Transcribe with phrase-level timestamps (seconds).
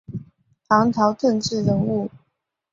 [0.67, 2.09] 唐朝政治人物。